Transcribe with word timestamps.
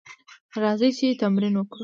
راځئ 0.63 0.89
چې 0.97 1.17
تمرين 1.21 1.53
وکړو. 1.57 1.79